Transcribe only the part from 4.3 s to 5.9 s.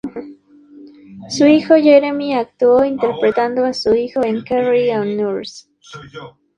"Carry On Nurse".